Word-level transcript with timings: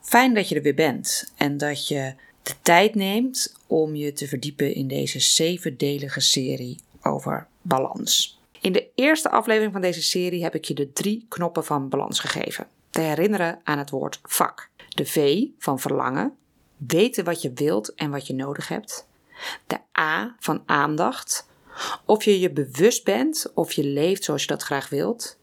Fijn 0.00 0.34
dat 0.34 0.48
je 0.48 0.54
er 0.54 0.62
weer 0.62 0.74
bent 0.74 1.32
en 1.36 1.56
dat 1.56 1.88
je 1.88 2.14
de 2.42 2.54
tijd 2.62 2.94
neemt 2.94 3.54
om 3.66 3.94
je 3.94 4.12
te 4.12 4.28
verdiepen 4.28 4.74
in 4.74 4.88
deze 4.88 5.20
zevendelige 5.20 6.20
serie 6.20 6.78
over 7.02 7.46
balans. 7.62 8.40
In 8.60 8.72
de 8.72 8.88
eerste 8.94 9.30
aflevering 9.30 9.72
van 9.72 9.80
deze 9.80 10.02
serie 10.02 10.42
heb 10.42 10.54
ik 10.54 10.64
je 10.64 10.74
de 10.74 10.92
drie 10.92 11.26
knoppen 11.28 11.64
van 11.64 11.88
balans 11.88 12.20
gegeven. 12.20 12.66
Te 12.90 13.00
herinneren 13.00 13.60
aan 13.64 13.78
het 13.78 13.90
woord 13.90 14.20
vak. 14.22 14.70
De 14.88 15.06
V 15.06 15.44
van 15.58 15.80
verlangen, 15.80 16.36
weten 16.76 17.24
wat 17.24 17.42
je 17.42 17.52
wilt 17.52 17.94
en 17.94 18.10
wat 18.10 18.26
je 18.26 18.34
nodig 18.34 18.68
hebt. 18.68 19.08
De 19.66 19.78
A 19.98 20.36
van 20.38 20.62
aandacht, 20.66 21.48
of 22.04 22.24
je 22.24 22.40
je 22.40 22.50
bewust 22.50 23.04
bent 23.04 23.50
of 23.54 23.72
je 23.72 23.84
leeft 23.84 24.24
zoals 24.24 24.40
je 24.40 24.48
dat 24.48 24.62
graag 24.62 24.88
wilt. 24.88 25.38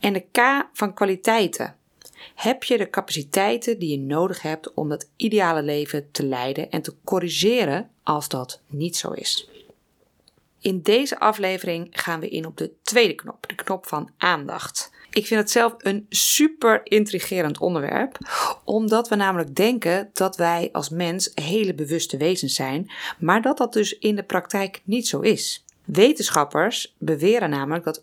En 0.00 0.12
de 0.12 0.24
K 0.32 0.68
van 0.72 0.94
kwaliteiten. 0.94 1.76
Heb 2.34 2.64
je 2.64 2.78
de 2.78 2.90
capaciteiten 2.90 3.78
die 3.78 3.90
je 3.90 3.98
nodig 3.98 4.42
hebt 4.42 4.74
om 4.74 4.88
dat 4.88 5.08
ideale 5.16 5.62
leven 5.62 6.10
te 6.10 6.26
leiden 6.26 6.70
en 6.70 6.82
te 6.82 6.94
corrigeren 7.04 7.90
als 8.02 8.28
dat 8.28 8.60
niet 8.66 8.96
zo 8.96 9.10
is? 9.10 9.48
In 10.60 10.82
deze 10.82 11.20
aflevering 11.20 11.88
gaan 11.90 12.20
we 12.20 12.28
in 12.28 12.46
op 12.46 12.56
de 12.56 12.72
tweede 12.82 13.14
knop, 13.14 13.48
de 13.48 13.54
knop 13.54 13.86
van 13.86 14.10
aandacht. 14.16 14.90
Ik 15.10 15.26
vind 15.26 15.40
het 15.40 15.50
zelf 15.50 15.74
een 15.78 16.06
super 16.08 16.80
intrigerend 16.84 17.58
onderwerp, 17.58 18.18
omdat 18.64 19.08
we 19.08 19.14
namelijk 19.14 19.54
denken 19.54 20.10
dat 20.12 20.36
wij 20.36 20.68
als 20.72 20.88
mens 20.88 21.30
hele 21.34 21.74
bewuste 21.74 22.16
wezens 22.16 22.54
zijn, 22.54 22.90
maar 23.18 23.42
dat 23.42 23.58
dat 23.58 23.72
dus 23.72 23.98
in 23.98 24.16
de 24.16 24.22
praktijk 24.22 24.82
niet 24.84 25.08
zo 25.08 25.20
is. 25.20 25.64
Wetenschappers 25.84 26.94
beweren 26.98 27.50
namelijk 27.50 27.84
dat 27.84 28.02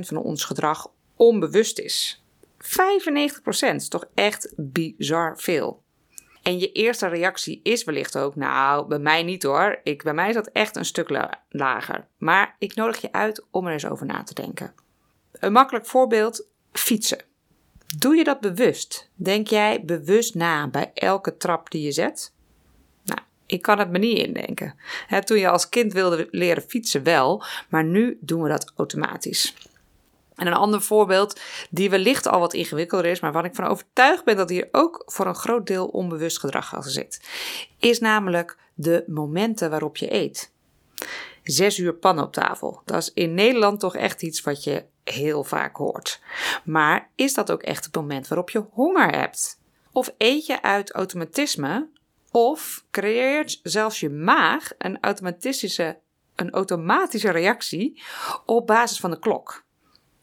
van 0.00 0.16
ons 0.16 0.44
gedrag 0.44 0.90
onbewust 1.16 1.78
is. 1.78 2.23
95% 2.64 3.74
is 3.74 3.88
toch 3.88 4.04
echt 4.14 4.52
bizar 4.56 5.38
veel. 5.38 5.82
En 6.42 6.58
je 6.58 6.72
eerste 6.72 7.06
reactie 7.06 7.60
is 7.62 7.84
wellicht 7.84 8.16
ook, 8.16 8.36
nou, 8.36 8.86
bij 8.86 8.98
mij 8.98 9.22
niet 9.22 9.42
hoor. 9.42 9.80
Ik, 9.82 10.02
bij 10.02 10.14
mij 10.14 10.28
is 10.28 10.34
dat 10.34 10.46
echt 10.46 10.76
een 10.76 10.84
stuk 10.84 11.28
lager. 11.48 12.06
Maar 12.18 12.56
ik 12.58 12.74
nodig 12.74 13.00
je 13.00 13.12
uit 13.12 13.44
om 13.50 13.66
er 13.66 13.72
eens 13.72 13.86
over 13.86 14.06
na 14.06 14.22
te 14.22 14.34
denken. 14.34 14.74
Een 15.32 15.52
makkelijk 15.52 15.86
voorbeeld, 15.86 16.46
fietsen. 16.72 17.18
Doe 17.98 18.16
je 18.16 18.24
dat 18.24 18.40
bewust? 18.40 19.10
Denk 19.14 19.46
jij 19.46 19.84
bewust 19.84 20.34
na 20.34 20.68
bij 20.68 20.90
elke 20.94 21.36
trap 21.36 21.70
die 21.70 21.82
je 21.82 21.92
zet? 21.92 22.32
Nou, 23.04 23.20
ik 23.46 23.62
kan 23.62 23.78
het 23.78 23.90
me 23.90 23.98
niet 23.98 24.18
indenken. 24.18 24.74
toen 25.24 25.38
je 25.38 25.48
als 25.48 25.68
kind 25.68 25.92
wilde 25.92 26.28
leren 26.30 26.62
fietsen 26.62 27.02
wel, 27.02 27.44
maar 27.68 27.84
nu 27.84 28.18
doen 28.20 28.42
we 28.42 28.48
dat 28.48 28.72
automatisch. 28.76 29.54
En 30.36 30.46
een 30.46 30.52
ander 30.52 30.82
voorbeeld, 30.82 31.40
die 31.70 31.90
wellicht 31.90 32.26
al 32.26 32.40
wat 32.40 32.52
ingewikkelder 32.52 33.10
is, 33.10 33.20
maar 33.20 33.32
waar 33.32 33.44
ik 33.44 33.54
van 33.54 33.66
overtuigd 33.66 34.24
ben 34.24 34.36
dat 34.36 34.48
hier 34.48 34.68
ook 34.72 35.02
voor 35.06 35.26
een 35.26 35.34
groot 35.34 35.66
deel 35.66 35.86
onbewust 35.86 36.38
gedrag 36.38 36.74
achter 36.74 36.92
zit, 36.92 37.20
is 37.78 37.98
namelijk 37.98 38.56
de 38.74 39.04
momenten 39.06 39.70
waarop 39.70 39.96
je 39.96 40.14
eet. 40.14 40.52
Zes 41.42 41.78
uur 41.78 41.94
pan 41.94 42.20
op 42.20 42.32
tafel. 42.32 42.82
Dat 42.84 43.02
is 43.02 43.12
in 43.12 43.34
Nederland 43.34 43.80
toch 43.80 43.96
echt 43.96 44.22
iets 44.22 44.40
wat 44.40 44.64
je 44.64 44.84
heel 45.04 45.44
vaak 45.44 45.76
hoort. 45.76 46.20
Maar 46.64 47.10
is 47.14 47.34
dat 47.34 47.52
ook 47.52 47.62
echt 47.62 47.84
het 47.84 47.94
moment 47.94 48.28
waarop 48.28 48.50
je 48.50 48.64
honger 48.70 49.10
hebt? 49.10 49.60
Of 49.92 50.14
eet 50.18 50.46
je 50.46 50.62
uit 50.62 50.92
automatisme? 50.92 51.88
Of 52.30 52.84
creëert 52.90 53.60
zelfs 53.62 54.00
je 54.00 54.10
maag 54.10 54.70
een 54.78 54.98
automatische, 55.00 55.98
een 56.34 56.50
automatische 56.50 57.30
reactie 57.30 58.02
op 58.46 58.66
basis 58.66 59.00
van 59.00 59.10
de 59.10 59.18
klok? 59.18 59.63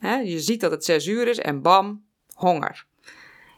Je 0.02 0.40
ziet 0.40 0.62
dat 0.62 0.72
het 0.72 0.86
6 0.86 1.08
uur 1.08 1.28
is 1.28 1.40
en 1.40 1.62
bam, 1.62 2.04
honger. 2.34 2.86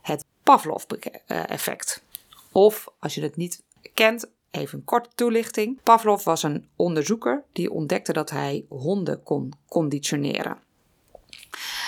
Het 0.02 0.26
Pavlov-effect. 0.44 2.04
Of 2.52 2.88
als 3.00 3.16
je 3.16 3.22
het 3.22 3.36
niet 3.36 3.64
kent, 3.94 4.32
even 4.52 4.78
een 4.78 4.86
korte 4.86 5.10
toelichting. 5.16 5.80
Pavlov 5.84 6.24
was 6.24 6.44
een 6.44 6.70
onderzoeker 6.76 7.44
die 7.52 7.72
ontdekte 7.72 8.14
dat 8.14 8.30
hij 8.30 8.66
honden 8.70 9.24
kon 9.24 9.54
conditioneren. 9.68 10.58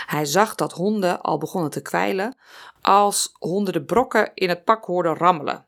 Hij 0.06 0.26
zag 0.26 0.56
dat 0.56 0.72
honden 0.72 1.22
al 1.22 1.38
begonnen 1.38 1.72
te 1.72 1.82
kwijlen 1.82 2.36
als 2.82 3.36
honden 3.40 3.74
de 3.74 3.84
brokken 3.84 4.32
in 4.34 4.50
het 4.50 4.64
pak 4.64 4.86
hoorden 4.86 5.16
rammelen. 5.16 5.66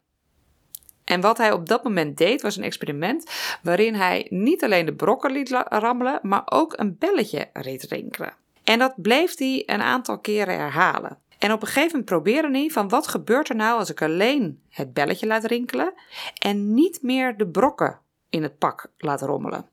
En 1.03 1.21
wat 1.21 1.37
hij 1.37 1.51
op 1.51 1.67
dat 1.67 1.83
moment 1.83 2.17
deed 2.17 2.41
was 2.41 2.55
een 2.55 2.63
experiment 2.63 3.29
waarin 3.63 3.95
hij 3.95 4.27
niet 4.29 4.63
alleen 4.63 4.85
de 4.85 4.95
brokken 4.95 5.31
liet 5.31 5.49
rammelen, 5.67 6.19
maar 6.21 6.43
ook 6.45 6.73
een 6.77 6.97
belletje 6.97 7.49
liet 7.53 7.83
rinkelen. 7.83 8.33
En 8.67 8.79
dat 8.79 8.93
bleef 9.01 9.37
hij 9.37 9.63
een 9.65 9.81
aantal 9.81 10.19
keren 10.19 10.55
herhalen. 10.55 11.17
En 11.37 11.51
op 11.51 11.61
een 11.61 11.67
gegeven 11.67 11.89
moment 11.89 12.05
probeerde 12.05 12.57
hij 12.57 12.69
van 12.69 12.89
wat 12.89 13.07
gebeurt 13.07 13.49
er 13.49 13.55
nou 13.55 13.79
als 13.79 13.89
ik 13.89 14.01
alleen 14.01 14.61
het 14.69 14.93
belletje 14.93 15.27
laat 15.27 15.43
rinkelen 15.43 15.93
en 16.41 16.73
niet 16.73 17.01
meer 17.01 17.37
de 17.37 17.47
brokken 17.47 17.99
in 18.29 18.43
het 18.43 18.57
pak 18.57 18.91
laat 18.97 19.21
rommelen. 19.21 19.69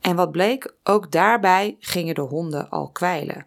En 0.00 0.16
wat 0.16 0.30
bleek, 0.30 0.74
ook 0.82 1.12
daarbij 1.12 1.76
gingen 1.80 2.14
de 2.14 2.20
honden 2.20 2.70
al 2.70 2.90
kwijlen. 2.90 3.46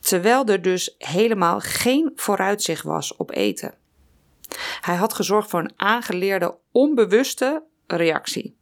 Terwijl 0.00 0.46
er 0.46 0.62
dus 0.62 0.94
helemaal 0.98 1.60
geen 1.60 2.12
vooruitzicht 2.14 2.82
was 2.82 3.16
op 3.16 3.30
eten. 3.30 3.74
Hij 4.80 4.94
had 4.94 5.14
gezorgd 5.14 5.50
voor 5.50 5.60
een 5.60 5.72
aangeleerde 5.76 6.56
onbewuste 6.72 7.62
reactie. 7.86 8.56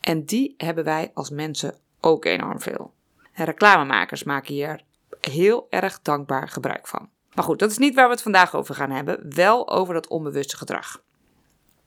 En 0.00 0.24
die 0.24 0.54
hebben 0.56 0.84
wij 0.84 1.10
als 1.14 1.30
mensen 1.30 1.74
ook 2.00 2.24
enorm 2.24 2.60
veel. 2.60 2.92
En 3.34 3.44
reclamemakers 3.44 4.24
maken 4.24 4.54
hier 4.54 4.80
heel 5.20 5.66
erg 5.70 6.00
dankbaar 6.02 6.48
gebruik 6.48 6.86
van. 6.86 7.08
Maar 7.34 7.44
goed, 7.44 7.58
dat 7.58 7.70
is 7.70 7.78
niet 7.78 7.94
waar 7.94 8.06
we 8.06 8.12
het 8.12 8.22
vandaag 8.22 8.54
over 8.54 8.74
gaan 8.74 8.90
hebben. 8.90 9.34
Wel 9.34 9.70
over 9.70 9.94
dat 9.94 10.08
onbewuste 10.08 10.56
gedrag. 10.56 11.02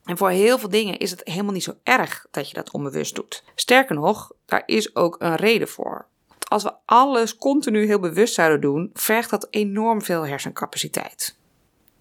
En 0.04 0.18
voor 0.18 0.30
heel 0.30 0.60
veel 0.60 0.70
dingen 0.70 0.98
is 0.98 1.12
het 1.12 1.22
helemaal 1.24 1.54
niet 1.54 1.64
zo 1.64 1.78
erg 1.84 2.26
dat 2.32 2.48
je 2.48 2.54
dat 2.54 2.72
onbewust 2.72 3.16
doet. 3.16 3.44
Sterker 3.56 3.96
nog, 3.96 4.32
daar 4.46 4.64
is 4.66 4.96
ook 4.96 5.16
een 5.20 5.36
reden 5.36 5.68
voor. 5.68 6.08
Want 6.28 6.50
als 6.50 6.64
we 6.64 6.74
alles 6.86 7.36
continu 7.36 7.86
heel 7.86 8.00
bewust 8.00 8.34
zouden 8.34 8.62
doen, 8.62 8.90
vergt 8.94 9.30
dat 9.30 9.48
enorm 9.50 10.02
veel 10.02 10.26
hersencapaciteit. 10.26 11.38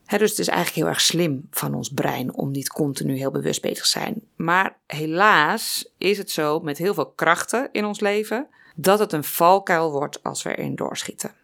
dus 0.06 0.30
het 0.30 0.38
is 0.38 0.48
eigenlijk 0.48 0.76
heel 0.76 0.86
erg 0.86 1.00
slim 1.00 1.46
van 1.50 1.74
ons 1.74 1.88
brein 1.88 2.34
om 2.34 2.50
niet 2.50 2.68
continu 2.68 3.16
heel 3.16 3.30
bewust 3.30 3.62
bezig 3.62 3.82
te 3.82 3.88
zijn. 3.88 4.22
Maar 4.36 4.78
helaas 4.86 5.92
is 5.98 6.18
het 6.18 6.30
zo 6.30 6.60
met 6.60 6.78
heel 6.78 6.94
veel 6.94 7.10
krachten 7.10 7.68
in 7.72 7.84
ons 7.84 8.00
leven 8.00 8.48
dat 8.78 8.98
het 8.98 9.12
een 9.12 9.24
valkuil 9.24 9.90
wordt 9.90 10.22
als 10.22 10.42
we 10.42 10.56
erin 10.56 10.74
doorschieten. 10.74 11.34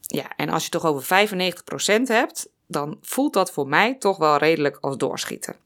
Ja, 0.00 0.36
en 0.36 0.48
als 0.48 0.64
je 0.64 0.70
toch 0.70 0.84
over 0.84 1.28
95% 1.28 2.02
hebt, 2.02 2.48
dan 2.66 2.98
voelt 3.00 3.32
dat 3.32 3.50
voor 3.50 3.68
mij 3.68 3.94
toch 3.94 4.16
wel 4.16 4.36
redelijk 4.36 4.78
als 4.80 4.96
doorschieten. 4.96 5.56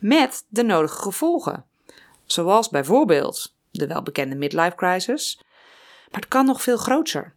Met 0.00 0.44
de 0.48 0.62
nodige 0.62 1.02
gevolgen. 1.02 1.64
Zoals 2.24 2.68
bijvoorbeeld 2.68 3.54
de 3.70 3.86
welbekende 3.86 4.36
midlife 4.36 4.76
crisis. 4.76 5.40
Maar 6.10 6.20
het 6.20 6.28
kan 6.28 6.46
nog 6.46 6.62
veel 6.62 6.76
groter. 6.76 7.34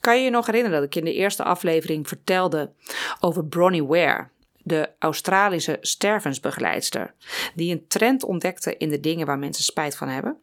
Kan 0.00 0.16
je 0.16 0.24
je 0.24 0.30
nog 0.30 0.46
herinneren 0.46 0.80
dat 0.80 0.86
ik 0.86 0.94
in 0.94 1.04
de 1.04 1.14
eerste 1.14 1.44
aflevering 1.44 2.08
vertelde 2.08 2.72
over 3.20 3.44
Bronnie 3.44 3.84
Ware, 3.84 4.28
de 4.62 4.90
Australische 4.98 5.78
stervensbegeleidster, 5.80 7.14
die 7.54 7.72
een 7.72 7.86
trend 7.88 8.24
ontdekte 8.24 8.76
in 8.76 8.88
de 8.88 9.00
dingen 9.00 9.26
waar 9.26 9.38
mensen 9.38 9.64
spijt 9.64 9.96
van 9.96 10.08
hebben? 10.08 10.38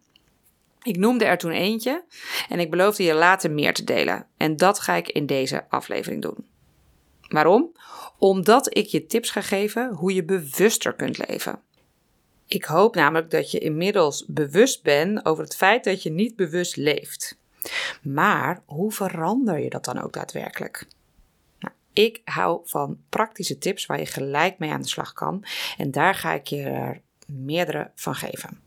Ik 0.85 0.97
noemde 0.97 1.25
er 1.25 1.37
toen 1.37 1.51
eentje 1.51 2.03
en 2.49 2.59
ik 2.59 2.69
beloofde 2.69 3.03
je 3.03 3.13
later 3.13 3.51
meer 3.51 3.73
te 3.73 3.83
delen. 3.83 4.27
En 4.37 4.57
dat 4.57 4.79
ga 4.79 4.93
ik 4.93 5.09
in 5.09 5.25
deze 5.25 5.69
aflevering 5.69 6.21
doen. 6.21 6.47
Waarom? 7.21 7.71
Omdat 8.17 8.77
ik 8.77 8.85
je 8.85 9.05
tips 9.05 9.29
ga 9.29 9.41
geven 9.41 9.93
hoe 9.93 10.13
je 10.13 10.23
bewuster 10.23 10.93
kunt 10.93 11.27
leven. 11.27 11.59
Ik 12.47 12.63
hoop 12.63 12.95
namelijk 12.95 13.31
dat 13.31 13.51
je 13.51 13.59
inmiddels 13.59 14.25
bewust 14.27 14.83
bent 14.83 15.25
over 15.25 15.43
het 15.43 15.55
feit 15.55 15.83
dat 15.83 16.03
je 16.03 16.11
niet 16.11 16.35
bewust 16.35 16.75
leeft. 16.75 17.37
Maar 18.01 18.61
hoe 18.65 18.91
verander 18.91 19.59
je 19.59 19.69
dat 19.69 19.85
dan 19.85 20.01
ook 20.01 20.13
daadwerkelijk? 20.13 20.87
Nou, 21.59 21.73
ik 21.93 22.21
hou 22.23 22.61
van 22.63 22.99
praktische 23.09 23.57
tips 23.57 23.85
waar 23.85 23.99
je 23.99 24.05
gelijk 24.05 24.59
mee 24.59 24.71
aan 24.71 24.81
de 24.81 24.87
slag 24.87 25.13
kan 25.13 25.43
en 25.77 25.91
daar 25.91 26.15
ga 26.15 26.33
ik 26.33 26.47
je 26.47 26.61
er 26.61 27.01
meerdere 27.27 27.91
van 27.95 28.15
geven. 28.15 28.64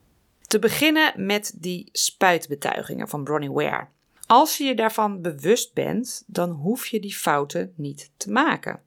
Te 0.49 0.59
beginnen 0.59 1.27
met 1.27 1.53
die 1.57 1.89
spuitbetuigingen 1.93 3.09
van 3.09 3.25
Bronnie 3.25 3.53
Ware. 3.53 3.87
Als 4.27 4.57
je 4.57 4.65
je 4.65 4.75
daarvan 4.75 5.23
bewust 5.23 5.75
bent, 5.75 6.23
dan 6.27 6.51
hoef 6.51 6.87
je 6.87 7.01
die 7.01 7.15
fouten 7.15 7.73
niet 7.77 8.11
te 8.17 8.31
maken. 8.31 8.83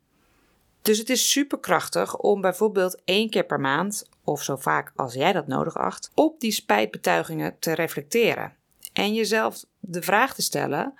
Dus 0.82 0.98
het 0.98 1.10
is 1.10 1.32
superkrachtig 1.32 2.18
om 2.18 2.42
bijvoorbeeld 2.42 3.02
één 3.06 3.30
keer 3.30 3.46
per 3.46 3.60
maand, 3.60 4.10
of 4.24 4.44
zo 4.44 4.56
vaak 4.56 4.92
als 4.96 5.14
jij 5.14 5.34
dat 5.34 5.48
nodig 5.48 5.78
acht, 5.78 6.12
op 6.14 6.40
die 6.40 6.52
spijtbetuigingen 6.52 7.56
te 7.60 7.74
reflecteren. 7.74 8.56
En 8.94 9.14
jezelf 9.14 9.66
de 9.80 10.02
vraag 10.02 10.34
te 10.34 10.42
stellen: 10.42 10.94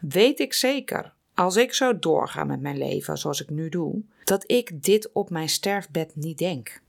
weet 0.00 0.40
ik 0.40 0.52
zeker, 0.52 1.12
als 1.34 1.56
ik 1.56 1.74
zo 1.74 1.98
doorga 1.98 2.44
met 2.44 2.60
mijn 2.60 2.78
leven 2.78 3.18
zoals 3.18 3.42
ik 3.42 3.50
nu 3.50 3.68
doe, 3.68 4.02
dat 4.24 4.50
ik 4.50 4.82
dit 4.82 5.12
op 5.12 5.30
mijn 5.30 5.48
sterfbed 5.48 6.16
niet 6.16 6.38
denk? 6.38 6.80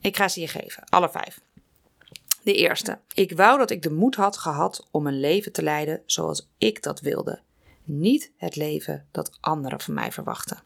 Ik 0.00 0.16
ga 0.16 0.28
ze 0.28 0.40
je 0.40 0.48
geven, 0.48 0.84
alle 0.88 1.10
vijf. 1.10 1.40
De 2.44 2.52
eerste. 2.52 2.98
Ik 3.14 3.36
wou 3.36 3.58
dat 3.58 3.70
ik 3.70 3.82
de 3.82 3.90
moed 3.90 4.14
had 4.14 4.36
gehad 4.36 4.88
om 4.90 5.06
een 5.06 5.20
leven 5.20 5.52
te 5.52 5.62
leiden 5.62 6.02
zoals 6.06 6.48
ik 6.58 6.82
dat 6.82 7.00
wilde. 7.00 7.40
niet 7.84 8.32
het 8.36 8.56
leven 8.56 9.06
dat 9.10 9.38
anderen 9.40 9.80
van 9.80 9.94
mij 9.94 10.12
verwachten. 10.12 10.62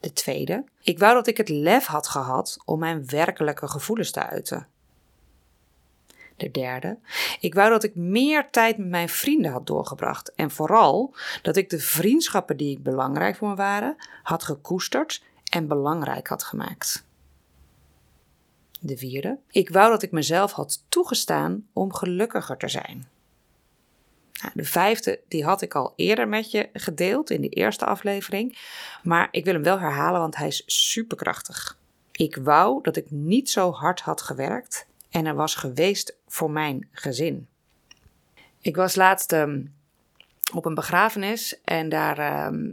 De 0.00 0.12
tweede, 0.12 0.64
ik 0.82 0.98
wou 0.98 1.14
dat 1.14 1.26
ik 1.26 1.36
het 1.36 1.48
lef 1.48 1.86
had 1.86 2.08
gehad 2.08 2.58
om 2.64 2.78
mijn 2.78 3.06
werkelijke 3.06 3.68
gevoelens 3.68 4.10
te 4.10 4.26
uiten. 4.26 4.66
De 6.36 6.50
derde, 6.50 6.98
ik 7.40 7.54
wou 7.54 7.70
dat 7.70 7.84
ik 7.84 7.94
meer 7.94 8.50
tijd 8.50 8.78
met 8.78 8.88
mijn 8.88 9.08
vrienden 9.08 9.52
had 9.52 9.66
doorgebracht 9.66 10.34
en 10.34 10.50
vooral 10.50 11.14
dat 11.42 11.56
ik 11.56 11.70
de 11.70 11.78
vriendschappen 11.78 12.56
die 12.56 12.80
belangrijk 12.80 13.36
voor 13.36 13.48
me 13.48 13.54
waren, 13.54 13.96
had 14.22 14.42
gekoesterd 14.42 15.22
en 15.50 15.68
belangrijk 15.68 16.26
had 16.26 16.42
gemaakt. 16.42 17.06
De 18.88 18.96
vierde, 18.96 19.38
ik 19.50 19.68
wou 19.68 19.90
dat 19.90 20.02
ik 20.02 20.10
mezelf 20.10 20.52
had 20.52 20.84
toegestaan 20.88 21.66
om 21.72 21.92
gelukkiger 21.92 22.56
te 22.56 22.68
zijn. 22.68 23.08
Nou, 24.42 24.52
de 24.54 24.64
vijfde, 24.64 25.20
die 25.28 25.44
had 25.44 25.62
ik 25.62 25.74
al 25.74 25.92
eerder 25.96 26.28
met 26.28 26.50
je 26.50 26.68
gedeeld 26.72 27.30
in 27.30 27.40
de 27.40 27.48
eerste 27.48 27.84
aflevering, 27.84 28.58
maar 29.02 29.28
ik 29.30 29.44
wil 29.44 29.54
hem 29.54 29.62
wel 29.62 29.78
herhalen, 29.78 30.20
want 30.20 30.36
hij 30.36 30.46
is 30.46 30.62
superkrachtig. 30.66 31.78
Ik 32.12 32.36
wou 32.36 32.82
dat 32.82 32.96
ik 32.96 33.10
niet 33.10 33.50
zo 33.50 33.72
hard 33.72 34.00
had 34.00 34.22
gewerkt 34.22 34.86
en 35.10 35.26
er 35.26 35.34
was 35.34 35.54
geweest 35.54 36.16
voor 36.26 36.50
mijn 36.50 36.88
gezin. 36.92 37.48
Ik 38.60 38.76
was 38.76 38.94
laatst 38.94 39.32
ehm, 39.32 39.64
op 40.54 40.64
een 40.64 40.74
begrafenis 40.74 41.60
en 41.64 41.88
daar 41.88 42.18
ehm, 42.18 42.70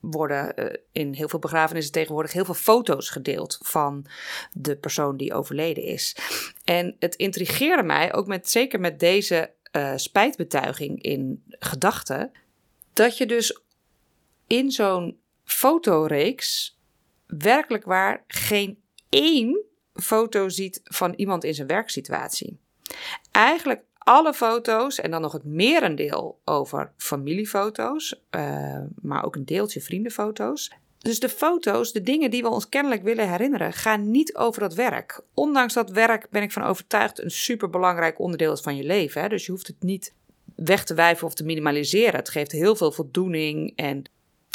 worden 0.00 0.52
uh, 0.56 0.66
in 0.92 1.12
heel 1.12 1.28
veel 1.28 1.38
begrafenissen 1.38 1.92
tegenwoordig 1.92 2.32
heel 2.32 2.44
veel 2.44 2.54
foto's 2.54 3.10
gedeeld 3.10 3.58
van 3.62 4.06
de 4.52 4.76
persoon 4.76 5.16
die 5.16 5.34
overleden 5.34 5.82
is. 5.82 6.16
En 6.64 6.96
het 6.98 7.14
intrigeerde 7.14 7.82
mij, 7.82 8.14
ook 8.14 8.26
met, 8.26 8.50
zeker 8.50 8.80
met 8.80 9.00
deze 9.00 9.50
uh, 9.72 9.92
spijtbetuiging 9.96 11.02
in 11.02 11.42
gedachten, 11.48 12.32
dat 12.92 13.18
je 13.18 13.26
dus 13.26 13.60
in 14.46 14.70
zo'n 14.70 15.20
fotoreeks 15.44 16.78
werkelijk 17.26 17.84
waar 17.84 18.24
geen 18.26 18.78
één 19.08 19.64
foto 19.94 20.48
ziet 20.48 20.80
van 20.84 21.12
iemand 21.14 21.44
in 21.44 21.54
zijn 21.54 21.66
werksituatie. 21.66 22.58
Eigenlijk 23.30 23.82
alle 24.10 24.34
foto's 24.34 25.00
en 25.00 25.10
dan 25.10 25.20
nog 25.20 25.32
het 25.32 25.44
merendeel 25.44 26.40
over 26.44 26.92
familiefoto's, 26.96 28.20
uh, 28.30 28.78
maar 29.02 29.24
ook 29.24 29.36
een 29.36 29.44
deeltje 29.44 29.80
vriendenfoto's. 29.80 30.72
Dus 30.98 31.20
de 31.20 31.28
foto's, 31.28 31.92
de 31.92 32.02
dingen 32.02 32.30
die 32.30 32.42
we 32.42 32.48
ons 32.48 32.68
kennelijk 32.68 33.02
willen 33.02 33.30
herinneren, 33.30 33.72
gaan 33.72 34.10
niet 34.10 34.36
over 34.36 34.60
dat 34.60 34.74
werk. 34.74 35.20
Ondanks 35.34 35.74
dat 35.74 35.90
werk 35.90 36.26
ben 36.30 36.42
ik 36.42 36.52
van 36.52 36.62
overtuigd 36.62 37.22
een 37.22 37.30
superbelangrijk 37.30 38.18
onderdeel 38.18 38.56
van 38.56 38.76
je 38.76 38.84
leven. 38.84 39.22
Hè? 39.22 39.28
Dus 39.28 39.46
je 39.46 39.52
hoeft 39.52 39.66
het 39.66 39.82
niet 39.82 40.14
weg 40.56 40.84
te 40.84 40.94
wijven 40.94 41.26
of 41.26 41.34
te 41.34 41.44
minimaliseren. 41.44 42.14
Het 42.14 42.28
geeft 42.28 42.52
heel 42.52 42.76
veel 42.76 42.92
voldoening 42.92 43.72
en 43.76 44.04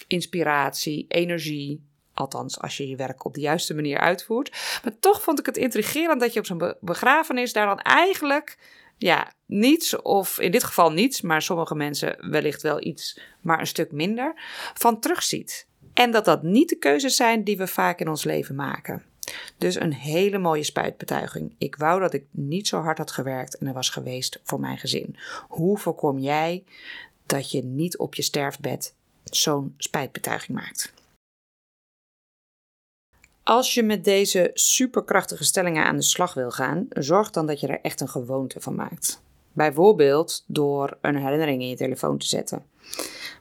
inspiratie, 0.08 1.06
energie. 1.08 1.84
Althans, 2.14 2.60
als 2.60 2.78
je 2.78 2.88
je 2.88 2.96
werk 2.96 3.26
op 3.26 3.34
de 3.34 3.42
juiste 3.42 3.74
manier 3.74 4.00
uitvoert. 4.00 4.52
Maar 4.84 5.00
toch 5.00 5.22
vond 5.22 5.40
ik 5.40 5.46
het 5.46 5.58
intrigerend 5.58 6.20
dat 6.20 6.34
je 6.34 6.40
op 6.40 6.46
zo'n 6.46 6.76
begrafenis 6.80 7.54
daar 7.54 7.66
dan 7.66 7.80
eigenlijk 7.80 8.58
ja, 8.98 9.34
niets, 9.46 10.02
of 10.02 10.40
in 10.40 10.52
dit 10.52 10.64
geval 10.64 10.92
niets, 10.92 11.22
maar 11.22 11.42
sommige 11.42 11.76
mensen 11.76 12.30
wellicht 12.32 12.62
wel 12.62 12.86
iets, 12.86 13.20
maar 13.42 13.60
een 13.60 13.68
stuk 13.68 13.92
minder, 13.92 14.34
van 14.74 15.00
terugziet. 15.00 15.68
En 15.94 16.12
dat 16.12 16.26
dat 16.26 16.44
niet 16.44 16.70
de 16.70 16.78
keuzes 16.78 17.16
zijn 17.16 17.44
die 17.44 17.58
we 17.58 17.68
vaak 17.68 18.00
in 18.00 18.10
ons 18.10 18.24
leven 18.24 18.56
maken. 18.56 19.04
Dus 19.58 19.80
een 19.80 19.94
hele 19.94 20.38
mooie 20.38 20.64
spuitbetuiging. 20.64 21.56
Ik 21.58 21.76
wou 21.76 22.00
dat 22.00 22.14
ik 22.14 22.26
niet 22.32 22.68
zo 22.68 22.82
hard 22.82 22.98
had 22.98 23.12
gewerkt 23.12 23.58
en 23.58 23.68
er 23.68 23.74
was 23.74 23.90
geweest 23.90 24.40
voor 24.44 24.60
mijn 24.60 24.78
gezin. 24.78 25.18
Hoe 25.48 25.78
voorkom 25.78 26.20
jij 26.20 26.64
dat 27.26 27.52
je 27.52 27.64
niet 27.64 27.98
op 27.98 28.16
je 28.16 28.22
sterfbed 28.22 28.96
zo'n 29.24 29.74
spijtbetuiging 29.78 30.58
maakt? 30.58 30.94
Als 33.48 33.74
je 33.74 33.84
met 33.84 34.04
deze 34.04 34.52
superkrachtige 34.54 35.44
stellingen 35.44 35.86
aan 35.86 35.96
de 35.96 36.02
slag 36.02 36.34
wil 36.34 36.52
gaan, 36.52 36.86
zorg 36.90 37.30
dan 37.30 37.48
dat 37.48 37.60
je 37.60 37.68
er 37.68 37.82
echt 37.82 38.02
een 38.02 38.10
gewoonte 38.10 38.62
van 38.62 38.76
maakt. 38.76 39.22
Bijvoorbeeld 39.54 40.44
door 40.48 40.98
een 41.02 41.16
herinnering 41.16 41.62
in 41.62 41.70
je 41.70 41.76
telefoon 41.76 42.18
te 42.18 42.26
zetten. 42.26 42.66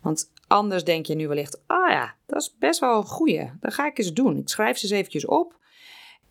Want 0.02 0.30
anders 0.46 0.84
denk 0.84 1.06
je 1.06 1.14
nu 1.14 1.28
wellicht, 1.28 1.60
ah 1.66 1.90
ja, 1.90 2.14
dat 2.26 2.40
is 2.40 2.54
best 2.58 2.80
wel 2.80 2.96
een 2.96 3.06
goeie. 3.06 3.50
Dat 3.60 3.74
ga 3.74 3.86
ik 3.86 3.98
eens 3.98 4.12
doen. 4.12 4.36
Ik 4.36 4.48
schrijf 4.48 4.78
ze 4.78 4.84
eens 4.84 4.94
eventjes 4.94 5.26
op 5.26 5.56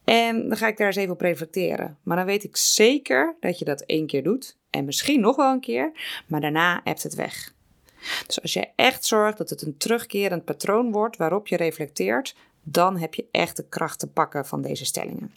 en 0.04 0.48
dan 0.48 0.58
ga 0.58 0.68
ik 0.68 0.78
daar 0.78 0.88
eens 0.88 0.96
even 0.96 1.14
op 1.14 1.22
reflecteren. 1.22 1.98
Maar 2.04 2.18
dan 2.18 2.26
weet 2.26 2.44
ik 2.44 2.58
zeker 2.58 3.36
dat 3.40 3.60
je 3.60 3.66
dat 3.66 3.82
één 3.82 4.08
keer 4.08 4.24
doet 4.24 4.58
en 4.70 4.86
misschien 4.86 5.20
nog 5.20 5.36
wel 5.36 5.52
een 5.52 5.60
keer, 5.60 5.92
maar 6.28 6.42
daarna 6.42 6.82
hebt 6.84 7.04
het 7.04 7.16
weg. 7.16 7.54
Dus 8.28 8.42
als 8.42 8.54
je 8.54 8.68
echt 8.76 9.06
zorgt 9.06 9.38
dat 9.38 9.50
het 9.50 9.62
een 9.62 9.78
terugkerend 9.78 10.46
patroon 10.46 10.92
wordt 10.92 11.18
waarop 11.18 11.48
je 11.48 11.58
reflecteert, 11.58 12.36
dan 12.64 12.98
heb 12.98 13.14
je 13.14 13.26
echt 13.32 13.58
de 13.58 13.66
kracht 13.70 14.00
te 14.00 14.08
pakken 14.08 14.46
van 14.46 14.62
deze 14.62 14.86
stellingen. 14.86 15.34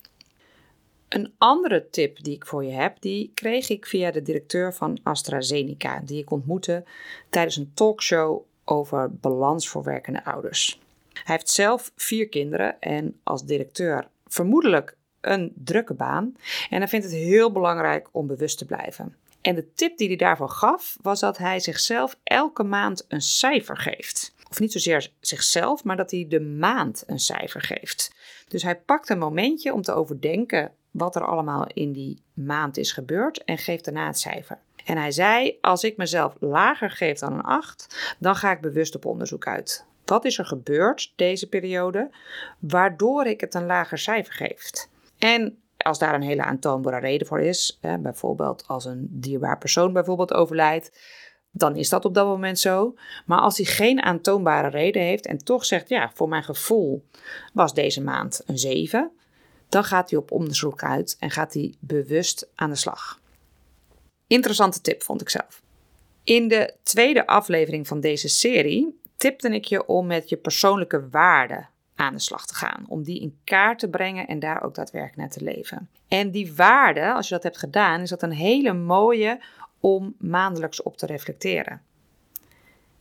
Een 1.09 1.35
andere 1.39 1.91
tip 1.91 2.23
die 2.23 2.35
ik 2.35 2.47
voor 2.47 2.65
je 2.65 2.73
heb, 2.73 3.01
die 3.01 3.31
kreeg 3.35 3.69
ik 3.69 3.87
via 3.87 4.11
de 4.11 4.23
directeur 4.23 4.75
van 4.75 4.99
AstraZeneca, 5.03 6.01
die 6.05 6.23
ik 6.23 6.31
ontmoette 6.31 6.85
tijdens 7.31 7.57
een 7.57 7.71
talkshow 7.75 8.43
over 8.65 9.11
balans 9.13 9.69
voor 9.69 9.83
werkende 9.83 10.25
ouders. 10.25 10.81
Hij 11.13 11.35
heeft 11.35 11.51
zelf 11.51 11.93
vier 11.97 12.29
kinderen 12.29 12.81
en 12.81 13.21
als 13.23 13.45
directeur 13.45 14.09
vermoedelijk 14.27 14.97
een 15.21 15.53
drukke 15.55 15.95
baan. 15.95 16.37
En 16.71 16.79
hij 16.79 16.89
vindt 16.89 17.07
het 17.07 17.15
heel 17.15 17.53
belangrijk 17.53 18.09
om 18.13 18.27
bewust 18.27 18.59
te 18.59 18.65
blijven. 18.65 19.17
En 19.41 19.55
de 19.55 19.73
tip 19.75 19.99
die 19.99 20.09
hij 20.09 20.17
daarvoor 20.17 20.49
gaf, 20.49 20.97
was 21.03 21.21
dat 21.21 21.39
hij 21.39 21.61
zichzelf 21.61 22.19
elke 22.23 22.63
maand 22.63 23.05
een 23.09 23.21
cijfer 23.21 23.77
geeft 23.77 24.35
of 24.51 24.61
niet 24.61 24.73
zozeer 24.73 25.13
zichzelf, 25.21 25.85
maar 25.85 25.97
dat 25.97 26.11
hij 26.11 26.27
de 26.29 26.41
maand 26.41 27.05
een 27.07 27.19
cijfer 27.19 27.61
geeft. 27.61 28.15
Dus 28.49 28.63
hij 28.63 28.77
pakt 28.77 29.09
een 29.09 29.19
momentje 29.19 29.73
om 29.73 29.83
te 29.83 29.93
overdenken 29.93 30.73
wat 30.91 31.17
er 31.17 31.27
allemaal 31.27 31.67
in 31.67 31.93
die 31.93 32.23
maand 32.35 32.77
is 32.77 32.93
gebeurd 32.93 33.45
en 33.45 33.59
geeft 33.59 33.85
daarna 33.85 34.07
het 34.07 34.19
cijfer. 34.19 34.59
En 34.85 34.97
hij 34.97 35.11
zei: 35.11 35.59
Als 35.61 35.85
ik 35.85 35.97
mezelf 35.97 36.37
lager 36.41 36.91
geef 36.91 37.19
dan 37.19 37.33
een 37.33 37.43
8, 37.43 38.17
dan 38.19 38.37
ga 38.37 38.53
ik 38.53 38.61
bewust 38.61 38.95
op 38.95 39.05
onderzoek 39.05 39.47
uit. 39.47 39.85
Wat 40.05 40.25
is 40.25 40.39
er 40.39 40.47
gebeurd 40.47 41.13
deze 41.17 41.49
periode, 41.49 42.11
waardoor 42.59 43.27
ik 43.27 43.41
het 43.41 43.55
een 43.55 43.67
lager 43.67 43.99
cijfer 43.99 44.35
geef? 44.35 44.71
En 45.19 45.59
als 45.77 45.99
daar 45.99 46.15
een 46.15 46.23
hele 46.23 46.43
aantoonbare 46.43 46.99
reden 46.99 47.27
voor 47.27 47.41
is, 47.41 47.79
bijvoorbeeld 48.01 48.65
als 48.67 48.85
een 48.85 49.09
dierbaar 49.11 49.59
persoon 49.59 49.93
bijvoorbeeld 49.93 50.33
overlijdt, 50.33 50.99
dan 51.59 51.77
is 51.77 51.89
dat 51.89 52.05
op 52.05 52.15
dat 52.15 52.27
moment 52.27 52.59
zo. 52.59 52.95
Maar 53.27 53.39
als 53.39 53.57
hij 53.57 53.67
geen 53.67 54.03
aantoonbare 54.03 54.69
reden 54.69 55.03
heeft 55.03 55.27
en 55.27 55.39
toch 55.39 55.65
zegt: 55.65 55.89
ja, 55.89 56.11
voor 56.15 56.29
mijn 56.29 56.45
gevoel 56.45 57.05
was 57.53 57.75
deze 57.75 58.03
maand 58.03 58.43
een 58.47 58.59
7, 58.59 59.11
dan 59.69 59.85
gaat 59.85 60.11
hij 60.11 60.19
op 60.19 60.31
onderzoek 60.31 60.83
uit 60.83 61.17
en 61.21 61.31
gaat 61.31 61.55
hij 61.55 61.75
bewust 61.79 62.49
aan 62.55 62.71
de 62.71 62.77
slag. 62.77 63.21
Interessante 64.27 64.81
tip 64.81 65.03
vond 65.03 65.21
ik 65.21 65.29
zelf. 65.29 65.63
In 66.25 66.49
de 66.49 66.75
tweede 66.83 67.27
aflevering 67.27 67.87
van 67.87 68.01
deze 68.01 68.29
serie 68.29 69.01
tipte 69.17 69.49
ik 69.49 69.65
je 69.65 69.87
om 69.87 70.07
met 70.07 70.29
je 70.29 70.37
persoonlijke 70.37 71.09
waarden 71.09 71.69
aan 71.95 72.15
de 72.15 72.21
slag 72.21 72.47
te 72.47 72.55
gaan. 72.55 72.85
Om 72.89 73.03
die 73.03 73.21
in 73.21 73.39
kaart 73.45 73.79
te 73.79 73.89
brengen 73.89 74.27
en 74.27 74.39
daar 74.39 74.63
ook 74.63 74.75
daadwerkelijk 74.75 75.19
naar 75.19 75.31
te 75.31 75.45
leven. 75.45 75.89
En 76.09 76.31
die 76.31 76.55
waarden, 76.55 77.15
als 77.15 77.29
je 77.29 77.35
dat 77.35 77.43
hebt 77.43 77.59
gedaan, 77.59 78.01
is 78.01 78.11
dat 78.11 78.23
een 78.23 78.33
hele 78.33 78.73
mooie 78.73 79.41
om 79.87 80.15
maandelijks 80.19 80.83
op 80.83 80.97
te 80.97 81.07
reflecteren. 81.07 81.83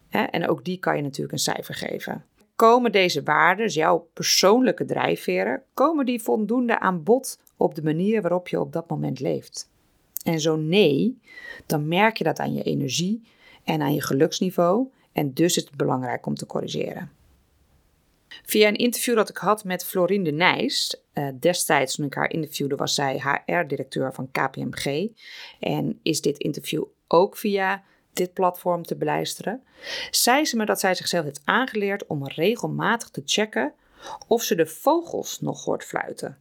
En 0.09 0.47
ook 0.47 0.65
die 0.65 0.79
kan 0.79 0.95
je 0.95 1.01
natuurlijk 1.01 1.31
een 1.31 1.39
cijfer 1.39 1.75
geven. 1.75 2.25
Komen 2.55 2.91
deze 2.91 3.23
waarden, 3.23 3.65
dus 3.65 3.73
jouw 3.73 4.09
persoonlijke 4.13 4.85
drijfveren, 4.85 5.63
komen 5.73 6.05
die 6.05 6.21
voldoende 6.21 6.79
aan 6.79 7.03
bod 7.03 7.39
op 7.57 7.75
de 7.75 7.83
manier 7.83 8.21
waarop 8.21 8.47
je 8.47 8.59
op 8.59 8.73
dat 8.73 8.89
moment 8.89 9.19
leeft? 9.19 9.69
En 10.23 10.39
zo 10.39 10.55
nee, 10.55 11.19
dan 11.65 11.87
merk 11.87 12.17
je 12.17 12.23
dat 12.23 12.39
aan 12.39 12.53
je 12.53 12.63
energie 12.63 13.27
en 13.63 13.81
aan 13.81 13.93
je 13.93 14.01
geluksniveau 14.01 14.87
en 15.11 15.33
dus 15.33 15.57
is 15.57 15.63
het 15.63 15.77
belangrijk 15.77 16.25
om 16.25 16.35
te 16.35 16.45
corrigeren. 16.45 17.11
Via 18.43 18.67
een 18.67 18.75
interview 18.75 19.15
dat 19.15 19.29
ik 19.29 19.37
had 19.37 19.63
met 19.63 19.85
Florine 19.85 20.31
Nijs, 20.31 21.01
uh, 21.13 21.27
destijds 21.39 21.95
toen 21.95 22.05
ik 22.05 22.13
haar 22.13 22.31
interviewde 22.31 22.75
was 22.75 22.95
zij 22.95 23.41
HR-directeur 23.45 24.13
van 24.13 24.31
KPMG 24.31 25.09
en 25.59 25.99
is 26.03 26.21
dit 26.21 26.37
interview 26.37 26.83
ook 27.07 27.37
via 27.37 27.83
dit 28.13 28.33
platform 28.33 28.83
te 28.83 28.95
beluisteren, 28.95 29.63
zei 30.11 30.45
ze 30.45 30.57
me 30.57 30.65
dat 30.65 30.79
zij 30.79 30.95
zichzelf 30.95 31.23
heeft 31.23 31.41
aangeleerd 31.43 32.07
om 32.07 32.27
regelmatig 32.27 33.09
te 33.09 33.21
checken 33.25 33.73
of 34.27 34.43
ze 34.43 34.55
de 34.55 34.65
vogels 34.65 35.41
nog 35.41 35.63
hoort 35.63 35.83
fluiten. 35.83 36.37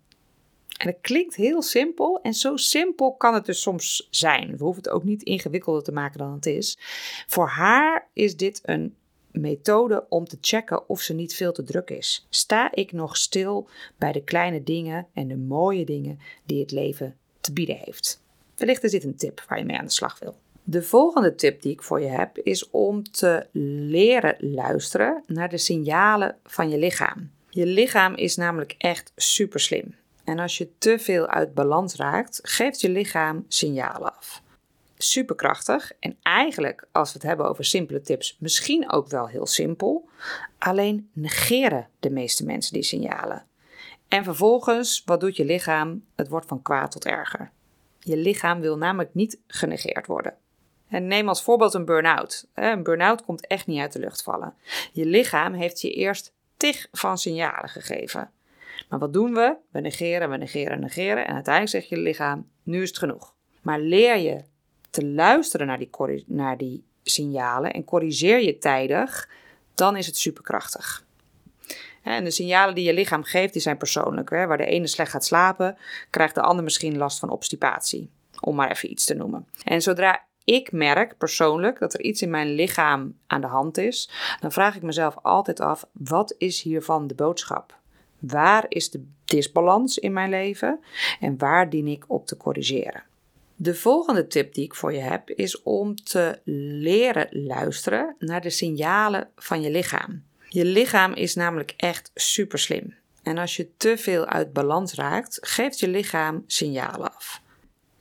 En 0.79 0.87
het 0.87 0.99
klinkt 1.01 1.35
heel 1.35 1.63
simpel 1.63 2.21
en 2.23 2.35
zo 2.35 2.57
simpel 2.57 3.15
kan 3.15 3.35
het 3.35 3.47
dus 3.47 3.63
soms 3.63 4.09
zijn. 4.11 4.57
We 4.57 4.65
hoeven 4.65 4.83
het 4.83 4.93
ook 4.93 5.05
niet 5.05 5.23
ingewikkelder 5.23 5.83
te 5.83 5.93
maken 5.93 6.19
dan 6.19 6.33
het 6.33 6.47
is. 6.47 6.79
Voor 7.27 7.49
haar 7.49 8.09
is 8.13 8.37
dit 8.37 8.61
een 8.63 8.97
methode 9.41 10.07
om 10.09 10.25
te 10.25 10.39
checken 10.41 10.89
of 10.89 11.01
ze 11.01 11.15
niet 11.15 11.35
veel 11.35 11.53
te 11.53 11.63
druk 11.63 11.91
is. 11.91 12.27
Sta 12.29 12.75
ik 12.75 12.93
nog 12.93 13.17
stil 13.17 13.69
bij 13.97 14.13
de 14.13 14.25
kleine 14.25 14.63
dingen 14.63 15.07
en 15.13 15.29
de 15.29 15.37
mooie 15.37 15.85
dingen 15.85 16.19
die 16.45 16.61
het 16.61 16.71
leven 16.71 17.17
te 17.41 17.53
bieden 17.53 17.77
heeft? 17.77 18.23
Wellicht 18.57 18.85
is 18.85 18.91
dit 18.91 19.05
een 19.05 19.17
tip 19.17 19.45
waar 19.49 19.59
je 19.59 19.65
mee 19.65 19.79
aan 19.79 19.85
de 19.85 19.91
slag 19.91 20.19
wil. 20.19 20.35
De 20.65 20.83
volgende 20.83 21.35
tip 21.35 21.63
die 21.63 21.73
ik 21.73 21.83
voor 21.83 22.01
je 22.01 22.09
heb 22.09 22.39
is 22.39 22.71
om 22.71 23.03
te 23.03 23.47
leren 23.91 24.37
luisteren 24.39 25.23
naar 25.27 25.49
de 25.49 25.59
signalen 25.59 26.37
van 26.45 26.71
je 26.71 26.79
lichaam. 26.79 27.31
Je 27.51 27.67
lichaam 27.67 28.15
is 28.15 28.37
namelijk 28.37 28.75
echt 28.79 29.13
super 29.17 29.61
slim. 29.61 29.95
En 30.25 30.39
als 30.39 30.59
je 30.59 30.69
te 30.79 30.99
veel 30.99 31.27
uit 31.27 31.55
balans 31.55 31.95
raakt, 31.95 32.41
geeft 32.43 32.81
je 32.81 32.89
lichaam 32.89 33.45
signalen 33.49 34.17
af. 34.17 34.43
Superkrachtig 35.05 35.93
en 36.01 36.17
eigenlijk, 36.23 36.87
als 36.93 37.13
we 37.13 37.19
het 37.19 37.29
hebben 37.29 37.49
over 37.49 37.65
simpele 37.65 38.01
tips, 38.01 38.37
misschien 38.39 38.91
ook 38.91 39.09
wel 39.09 39.29
heel 39.29 39.47
simpel. 39.47 40.09
Alleen 40.59 41.11
negeren 41.13 41.89
de 42.01 42.11
meeste 42.11 42.45
mensen 42.45 42.73
die 42.73 42.83
signalen. 42.83 43.47
En 44.09 44.25
vervolgens, 44.25 45.03
wat 45.05 45.21
doet 45.21 45.37
je 45.37 45.45
lichaam? 45.45 46.05
Het 46.15 46.29
wordt 46.29 46.47
van 46.47 46.63
kwaad 46.63 46.91
tot 46.91 47.05
erger. 47.05 47.51
Je 47.99 48.17
lichaam 48.17 48.61
wil 48.61 48.77
namelijk 48.77 49.15
niet 49.15 49.41
genegeerd 49.47 50.07
worden. 50.07 50.35
En 50.89 51.07
neem 51.07 51.29
als 51.29 51.43
voorbeeld 51.43 51.75
een 51.75 51.85
burn-out. 51.85 52.47
Een 52.55 52.83
burn-out 52.83 53.25
komt 53.25 53.47
echt 53.47 53.67
niet 53.67 53.81
uit 53.81 53.93
de 53.93 53.99
lucht 53.99 54.23
vallen. 54.23 54.55
Je 54.93 55.07
lichaam 55.07 55.53
heeft 55.53 55.81
je 55.81 55.91
eerst 55.91 56.33
tig 56.57 56.89
van 56.93 57.19
signalen 57.19 57.69
gegeven. 57.69 58.31
Maar 58.89 58.99
wat 58.99 59.13
doen 59.13 59.35
we? 59.35 59.57
We 59.71 59.81
negeren, 59.81 60.31
we 60.31 60.37
negeren, 60.37 60.81
negeren. 60.81 61.27
En 61.27 61.35
uiteindelijk 61.35 61.75
zegt 61.75 61.89
je 61.89 61.97
lichaam: 61.97 62.49
nu 62.63 62.83
is 62.83 62.89
het 62.89 62.99
genoeg. 62.99 63.35
Maar 63.63 63.81
leer 63.81 64.17
je 64.17 64.45
te 64.95 65.07
luisteren 65.07 65.67
naar 65.67 65.79
die, 65.79 66.25
naar 66.27 66.57
die 66.57 66.85
signalen 67.03 67.73
en 67.73 67.85
corrigeer 67.85 68.43
je 68.43 68.59
tijdig, 68.59 69.29
dan 69.75 69.97
is 69.97 70.07
het 70.07 70.17
superkrachtig. 70.17 71.05
En 72.03 72.25
de 72.25 72.31
signalen 72.31 72.75
die 72.75 72.85
je 72.85 72.95
lichaam 72.95 73.23
geeft, 73.23 73.53
die 73.53 73.63
zijn 73.63 73.77
persoonlijk. 73.77 74.31
Waar 74.31 74.57
de 74.57 74.65
ene 74.65 74.87
slecht 74.87 75.11
gaat 75.11 75.25
slapen, 75.25 75.77
krijgt 76.11 76.35
de 76.35 76.41
ander 76.41 76.65
misschien 76.65 76.97
last 76.97 77.19
van 77.19 77.31
obstipatie. 77.31 78.11
Om 78.41 78.55
maar 78.55 78.71
even 78.71 78.91
iets 78.91 79.05
te 79.05 79.15
noemen. 79.15 79.49
En 79.65 79.83
zodra 79.83 80.25
ik 80.45 80.73
merk 80.73 81.19
persoonlijk 81.19 81.79
dat 81.79 81.95
er 81.95 82.01
iets 82.01 82.23
in 82.23 82.31
mijn 82.31 82.55
lichaam 82.55 83.19
aan 83.27 83.41
de 83.41 83.47
hand 83.47 83.79
is, 83.79 84.11
dan 84.41 84.53
vraag 84.53 84.77
ik 84.77 84.83
mezelf 84.83 85.17
altijd 85.23 85.61
af: 85.61 85.87
wat 85.93 86.35
is 86.39 86.63
hiervan 86.63 87.07
de 87.07 87.15
boodschap? 87.15 87.79
Waar 88.19 88.65
is 88.69 88.91
de 88.91 89.07
disbalans 89.25 89.99
in 89.99 90.13
mijn 90.13 90.31
leven 90.31 90.81
en 91.21 91.39
waar 91.39 91.71
dien 91.71 91.87
ik 91.87 92.05
op 92.07 92.27
te 92.27 92.37
corrigeren? 92.37 93.03
De 93.65 93.75
volgende 93.75 94.27
tip 94.27 94.55
die 94.55 94.65
ik 94.65 94.75
voor 94.75 94.93
je 94.93 95.01
heb 95.01 95.31
is 95.31 95.63
om 95.63 95.95
te 95.95 96.41
leren 96.45 97.29
luisteren 97.31 98.17
naar 98.19 98.41
de 98.41 98.51
signalen 98.51 99.29
van 99.37 99.63
je 99.63 99.71
lichaam. 99.71 100.23
Je 100.49 100.65
lichaam 100.65 101.13
is 101.13 101.35
namelijk 101.35 101.75
echt 101.77 102.11
super 102.15 102.59
slim. 102.59 102.95
En 103.23 103.39
als 103.39 103.57
je 103.57 103.77
te 103.77 103.97
veel 103.99 104.27
uit 104.27 104.53
balans 104.53 104.95
raakt, 104.95 105.39
geeft 105.41 105.79
je 105.79 105.89
lichaam 105.89 106.45
signalen 106.47 107.15
af. 107.15 107.43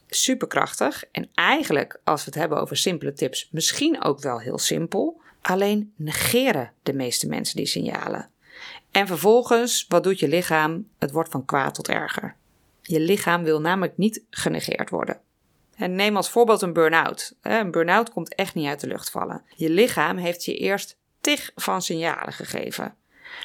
Superkrachtig 0.10 1.03
en 1.12 1.29
eigenlijk, 1.34 2.00
als 2.03 2.20
we 2.20 2.29
het 2.32 2.39
hebben 2.39 2.62
over 2.62 2.77
simpele 2.77 3.13
tips, 3.13 3.50
misschien 3.51 4.03
ook 4.03 4.20
wel 4.20 4.39
heel 4.39 4.58
simpel. 4.58 5.22
Alleen 5.41 5.93
negeren 5.96 6.72
de 6.84 6.93
meeste 6.93 7.27
mensen 7.27 7.55
die 7.55 7.65
signalen. 7.65 8.29
En 8.91 9.08
vervolgens, 9.08 9.86
wat 9.88 10.03
doet 10.03 10.20
je 10.20 10.27
lichaam? 10.27 10.88
Het 11.00 11.12
wordt 11.12 11.29
van 11.32 11.46
kwaad 11.46 11.74
tot 11.75 11.88
erger. 11.88 12.36
Je 12.82 13.00
lichaam 13.00 13.43
wil 13.43 13.62
namelijk 13.62 13.98
niet 13.98 14.24
genegeerd 14.29 14.89
worden. 14.89 15.22
En 15.75 15.96
neem 15.96 16.15
als 16.15 16.30
voorbeeld 16.30 16.62
een 16.62 16.74
burn-out. 16.74 17.36
Een 17.42 17.72
burn-out 17.72 18.10
komt 18.10 18.36
echt 18.36 18.56
niet 18.56 18.68
uit 18.68 18.80
de 18.80 18.88
lucht 18.88 19.10
vallen. 19.10 19.44
Je 19.56 19.70
lichaam 19.70 20.18
heeft 20.18 20.46
je 20.46 20.58
eerst 20.58 20.98
tig 21.22 21.51
van 21.56 21.82
signalen 21.82 22.34
gegeven. 22.34 22.96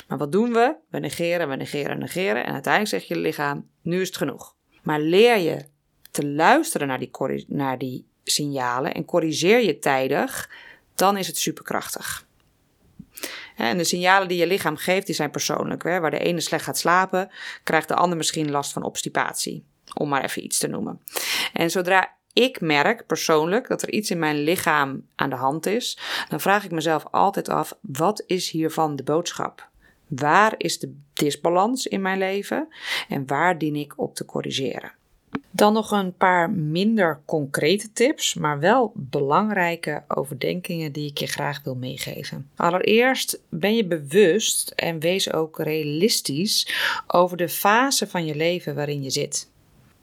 Maar 0.08 0.18
wat 0.18 0.32
doen 0.32 0.52
we? 0.52 0.74
We 0.90 0.98
negeren, 0.98 1.48
we 1.48 1.56
negeren, 1.56 1.98
negeren. 1.98 2.44
En 2.44 2.52
uiteindelijk 2.52 2.94
zegt 2.94 3.06
je 3.06 3.16
lichaam: 3.16 3.68
nu 3.82 4.00
is 4.00 4.06
het 4.06 4.16
genoeg. 4.16 4.54
Maar 4.82 5.00
leer 5.00 5.36
je 5.36 5.64
te 6.10 6.26
luisteren 6.26 6.86
naar 6.86 6.98
die, 6.98 7.44
naar 7.48 7.78
die 7.78 8.06
signalen 8.24 8.94
en 8.94 9.04
corrigeer 9.04 9.60
je 9.60 9.78
tijdig, 9.78 10.50
dan 10.94 11.16
is 11.16 11.26
het 11.26 11.38
superkrachtig. 11.38 12.26
En 13.56 13.78
de 13.78 13.84
signalen 13.84 14.28
die 14.28 14.38
je 14.38 14.46
lichaam 14.46 14.76
geeft, 14.76 15.06
die 15.06 15.14
zijn 15.14 15.30
persoonlijk. 15.30 15.82
Waar 15.82 16.10
de 16.10 16.18
ene 16.18 16.40
slecht 16.40 16.64
gaat 16.64 16.78
slapen, 16.78 17.30
krijgt 17.62 17.88
de 17.88 17.94
ander 17.94 18.16
misschien 18.16 18.50
last 18.50 18.72
van 18.72 18.82
obstipatie. 18.82 19.64
Om 19.94 20.08
maar 20.08 20.24
even 20.24 20.44
iets 20.44 20.58
te 20.58 20.66
noemen. 20.66 21.00
En 21.52 21.70
zodra 21.70 22.16
ik 22.38 22.60
merk 22.60 23.06
persoonlijk 23.06 23.68
dat 23.68 23.82
er 23.82 23.90
iets 23.90 24.10
in 24.10 24.18
mijn 24.18 24.42
lichaam 24.42 25.06
aan 25.14 25.30
de 25.30 25.36
hand 25.36 25.66
is, 25.66 25.98
dan 26.28 26.40
vraag 26.40 26.64
ik 26.64 26.70
mezelf 26.70 27.04
altijd 27.10 27.48
af: 27.48 27.78
wat 27.80 28.22
is 28.26 28.50
hiervan 28.50 28.96
de 28.96 29.02
boodschap? 29.02 29.68
Waar 30.06 30.54
is 30.56 30.78
de 30.78 30.94
disbalans 31.12 31.86
in 31.86 32.02
mijn 32.02 32.18
leven 32.18 32.68
en 33.08 33.26
waar 33.26 33.58
dien 33.58 33.76
ik 33.76 33.92
op 33.96 34.14
te 34.14 34.24
corrigeren? 34.24 34.92
Dan 35.50 35.72
nog 35.72 35.90
een 35.90 36.14
paar 36.16 36.50
minder 36.50 37.20
concrete 37.26 37.92
tips, 37.92 38.34
maar 38.34 38.58
wel 38.58 38.92
belangrijke 38.94 40.02
overdenkingen 40.08 40.92
die 40.92 41.10
ik 41.10 41.18
je 41.18 41.26
graag 41.26 41.60
wil 41.64 41.74
meegeven. 41.74 42.50
Allereerst 42.56 43.40
ben 43.48 43.76
je 43.76 43.86
bewust 43.86 44.70
en 44.70 44.98
wees 44.98 45.32
ook 45.32 45.58
realistisch 45.58 46.68
over 47.06 47.36
de 47.36 47.48
fase 47.48 48.06
van 48.06 48.24
je 48.24 48.34
leven 48.34 48.74
waarin 48.74 49.02
je 49.02 49.10
zit. 49.10 49.48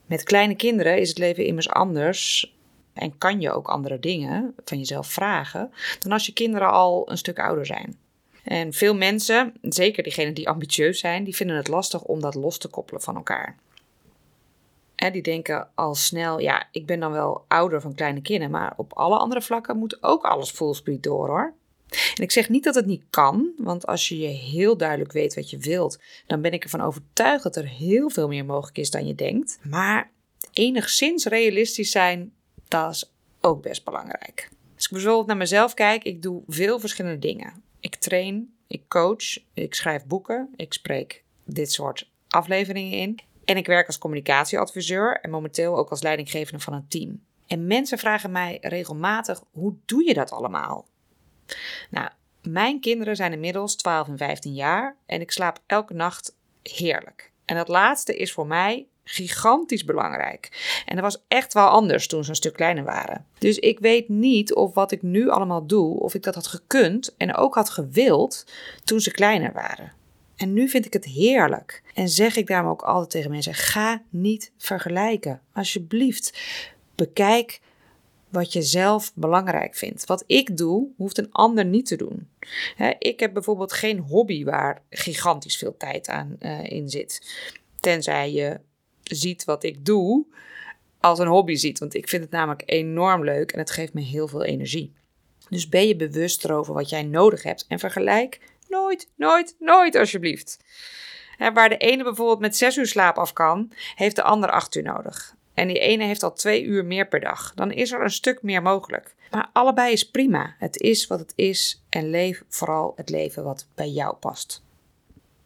Met 0.06 0.24
kleine 0.24 0.56
kinderen 0.56 1.00
is 1.00 1.10
het 1.10 1.18
leven 1.18 1.46
immers 1.46 1.70
anders 1.70 2.54
en 2.94 3.18
kan 3.18 3.42
je 3.42 3.52
ook 3.52 3.68
andere 3.68 4.00
dingen 4.00 4.56
van 4.66 4.78
jezelf 4.78 5.08
vragen 5.08 5.72
dan 6.00 6.12
als 6.12 6.26
je 6.26 6.34
kinderen 6.34 6.72
al 6.72 7.12
een 7.12 7.18
stuk 7.18 7.40
ouder 7.40 7.66
zijn. 7.66 7.98
En 8.44 8.74
veel 8.74 8.96
mensen, 8.96 9.54
zeker 9.62 10.04
diegenen 10.04 10.34
die 10.34 10.50
ambitieus 10.50 11.00
zijn, 11.00 11.24
die 11.24 11.36
vinden 11.36 11.56
het 11.56 11.68
lastig 11.68 12.02
om 12.02 12.22
dat 12.22 12.36
los 12.36 12.58
te 12.58 12.68
koppelen 12.68 13.02
van 13.02 13.16
elkaar. 13.16 13.58
En 14.96 15.12
die 15.12 15.22
denken 15.22 15.68
al 15.76 15.96
snel, 15.96 16.40
ja, 16.40 16.68
ik 16.72 16.86
ben 16.86 17.00
dan 17.00 17.12
wel 17.12 17.46
ouder 17.48 17.82
van 17.82 17.96
kleine 17.96 18.22
kinderen, 18.22 18.52
maar 18.52 18.74
op 18.78 18.94
alle 18.94 19.18
andere 19.18 19.42
vlakken 19.42 19.78
moet 19.78 20.04
ook 20.04 20.24
alles 20.24 20.52
full 20.52 20.74
speed 20.74 21.04
door 21.04 21.28
hoor. 21.28 21.54
En 21.90 22.24
ik 22.24 22.32
zeg 22.32 22.50
niet 22.50 22.64
dat 22.64 22.76
het 22.76 22.86
niet 22.86 23.04
kan, 23.10 23.52
want 23.58 23.86
als 23.86 24.08
je 24.08 24.18
je 24.18 24.28
heel 24.28 24.78
duidelijk 24.78 25.12
weet 25.12 25.36
wat 25.36 25.50
je 25.50 25.58
wilt, 25.58 26.00
dan 26.28 26.42
ben 26.42 26.52
ik 26.52 26.64
ervan 26.64 26.82
overtuigd 26.82 27.44
dat 27.44 27.56
er 27.56 27.68
heel 27.68 28.10
veel 28.10 28.28
meer 28.28 28.46
mogelijk 28.46 28.78
is 28.78 28.92
dan 28.92 29.08
je 29.08 29.16
denkt. 29.16 29.60
Maar 29.64 30.12
enigszins 30.54 31.26
realistisch 31.26 31.92
zijn, 31.92 32.34
dat 32.68 32.92
is 32.92 33.12
ook 33.42 33.62
best 33.62 33.84
belangrijk. 33.84 34.50
Als 34.76 34.86
ik 34.86 34.92
bijvoorbeeld 34.92 35.28
naar 35.28 35.38
mezelf 35.38 35.74
kijk, 35.74 36.04
ik 36.04 36.22
doe 36.22 36.44
veel 36.48 36.80
verschillende 36.80 37.20
dingen. 37.20 37.64
Ik 37.80 37.96
train, 37.96 38.54
ik 38.68 38.88
coach, 38.88 39.38
ik 39.54 39.76
schrijf 39.76 40.06
boeken, 40.06 40.50
ik 40.56 40.74
spreek 40.74 41.24
dit 41.44 41.72
soort 41.72 42.12
afleveringen 42.28 42.98
in. 42.98 43.20
En 43.46 43.58
ik 43.58 43.66
werk 43.68 43.88
als 43.88 43.98
communicatieadviseur 43.98 45.20
en 45.22 45.30
momenteel 45.30 45.78
ook 45.78 45.90
als 45.90 46.02
leidinggevende 46.02 46.60
van 46.60 46.74
een 46.74 46.88
team. 46.88 47.24
En 47.48 47.68
mensen 47.68 47.98
vragen 47.98 48.32
mij 48.32 48.58
regelmatig: 48.62 49.44
hoe 49.52 49.76
doe 49.86 50.04
je 50.04 50.14
dat 50.14 50.32
allemaal? 50.32 50.88
Nou, 51.90 52.10
mijn 52.42 52.80
kinderen 52.80 53.16
zijn 53.16 53.34
inmiddels 53.34 53.76
12 53.76 54.08
en 54.08 54.18
15 54.18 54.54
jaar 54.54 54.96
en 55.06 55.22
ik 55.22 55.32
slaap 55.32 55.60
elke 55.66 55.94
nacht 55.94 56.36
heerlijk. 56.64 57.32
En 57.46 57.56
dat 57.56 57.68
laatste 57.68 58.16
is 58.16 58.32
voor 58.32 58.48
mij 58.48 58.88
gigantisch 59.04 59.86
belangrijk. 59.86 60.50
En 60.86 60.96
dat 60.96 61.04
was 61.04 61.24
echt 61.28 61.54
wel 61.54 61.68
anders 61.68 62.08
toen 62.08 62.24
ze 62.24 62.30
een 62.30 62.36
stuk 62.36 62.54
kleiner 62.54 62.84
waren. 62.84 63.26
Dus 63.38 63.60
ik 63.60 63.80
weet 63.80 64.10
niet 64.10 64.54
of 64.54 64.74
wat 64.74 64.92
ik 64.92 65.02
nu 65.02 65.30
allemaal 65.30 65.66
doe, 65.66 66.00
of 66.00 66.14
ik 66.14 66.24
dat 66.24 66.36
had 66.36 66.48
gekund 66.48 67.16
en 67.18 67.36
ook 67.36 67.56
had 67.56 67.70
gewild 67.70 68.46
toen 68.84 69.00
ze 69.00 69.12
kleiner 69.12 69.54
waren. 69.54 69.94
En 70.36 70.54
nu 70.54 70.70
vind 70.70 70.86
ik 70.86 70.94
het 70.94 71.06
heerlijk. 71.06 71.82
En 71.94 72.10
zeg 72.10 72.36
ik 72.36 72.48
daarom 72.48 72.72
ook 72.72 72.82
altijd 72.82 73.10
tegen 73.10 73.32
mensen: 73.32 73.54
ga 73.54 74.02
niet 74.10 74.52
vergelijken. 74.58 75.42
Alsjeblieft, 75.54 76.40
bekijk 76.96 77.60
wat 78.36 78.54
je 78.54 78.62
zelf 78.62 79.12
belangrijk 79.16 79.76
vindt. 79.76 80.06
Wat 80.06 80.24
ik 80.28 80.58
doe, 80.58 80.88
hoeft 80.98 81.18
een 81.18 81.32
ander 81.32 81.66
niet 81.66 81.86
te 81.86 81.96
doen. 81.96 82.30
ik 83.00 83.20
heb 83.20 83.34
bijvoorbeeld 83.34 83.74
geen 83.74 84.00
hobby 84.00 84.44
waar 84.44 84.82
gigantisch 84.90 85.58
veel 85.58 85.78
tijd 85.78 86.08
aan 86.08 86.36
uh, 86.40 86.64
in 86.64 86.90
zit. 86.90 87.38
Tenzij 87.80 88.32
je 88.32 88.60
ziet 89.04 89.44
wat 89.44 89.64
ik 89.64 89.86
doe 89.86 90.26
als 91.00 91.20
een 91.20 91.28
hobby 91.28 91.56
ziet. 91.56 91.80
Want 91.80 91.94
ik 91.94 92.10
vind 92.10 92.24
het 92.24 92.32
namelijk 92.32 92.64
enorm 92.66 93.24
leuk 93.24 93.52
en 93.52 93.60
het 93.60 93.72
geeft 93.72 93.94
me 93.94 94.02
heel 94.02 94.28
veel 94.28 94.44
energie. 94.44 94.94
Dus 95.50 95.70
ben 95.70 95.88
je 95.88 95.96
bewust 95.96 96.44
erover 96.44 96.74
wat 96.74 96.90
jij 96.90 97.04
nodig 97.04 97.44
hebt 97.44 97.66
en 97.68 97.80
vergelijk 97.80 98.40
nooit, 98.68 99.10
nooit, 99.16 99.56
nooit 99.60 99.96
alsjeblieft. 99.96 100.60
waar 101.54 101.70
de 101.70 101.78
ene 101.78 102.04
bijvoorbeeld 102.04 102.40
met 102.40 102.56
zes 102.58 102.78
uur 102.78 102.88
slaap 102.88 103.18
af 103.18 103.34
kan, 103.34 103.72
heeft 103.96 104.16
de 104.16 104.24
ander 104.24 104.52
acht 104.52 104.76
uur 104.76 104.84
nodig. 104.84 105.36
En 105.56 105.68
die 105.68 105.80
ene 105.80 106.04
heeft 106.04 106.24
al 106.24 106.34
twee 106.34 106.64
uur 106.64 106.86
meer 106.86 107.08
per 107.08 107.20
dag. 107.20 107.54
Dan 107.54 107.72
is 107.72 107.92
er 107.92 108.02
een 108.02 108.10
stuk 108.10 108.42
meer 108.42 108.62
mogelijk. 108.62 109.16
Maar 109.32 109.50
allebei 109.54 109.92
is 109.92 110.10
prima. 110.10 110.56
Het 110.60 110.78
is 110.78 111.08
wat 111.08 111.20
het 111.20 111.34
is 111.36 111.84
en 111.90 112.10
leef 112.10 112.44
vooral 112.48 112.94
het 112.96 113.10
leven 113.10 113.44
wat 113.44 113.68
bij 113.76 113.90
jou 113.90 114.16
past. 114.16 114.64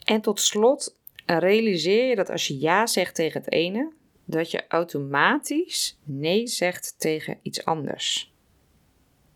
En 0.04 0.22
tot 0.22 0.40
slot 0.40 0.98
realiseer 1.26 2.10
je 2.10 2.16
dat 2.16 2.30
als 2.30 2.48
je 2.48 2.60
ja 2.60 2.88
zegt 2.88 3.16
tegen 3.16 3.42
het 3.42 3.52
ene, 3.52 3.92
dat 4.26 4.52
je 4.52 4.64
automatisch 4.68 5.98
nee 6.04 6.48
zegt 6.48 6.96
tegen 6.98 7.40
iets 7.42 7.66
anders. 7.66 8.34